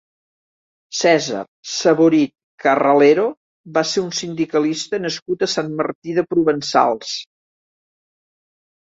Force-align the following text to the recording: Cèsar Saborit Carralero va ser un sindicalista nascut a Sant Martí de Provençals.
Cèsar 0.99 1.41
Saborit 1.71 2.31
Carralero 2.63 3.25
va 3.75 3.83
ser 3.89 4.03
un 4.05 4.09
sindicalista 4.19 4.99
nascut 5.03 5.45
a 5.47 5.51
Sant 5.57 5.69
Martí 5.83 6.17
de 6.19 6.23
Provençals. 6.35 7.13